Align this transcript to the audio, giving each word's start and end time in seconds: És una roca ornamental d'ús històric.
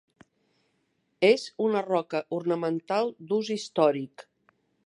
És 1.29 1.43
una 1.67 1.85
roca 1.89 2.23
ornamental 2.39 3.15
d'ús 3.29 3.55
històric. 3.59 4.29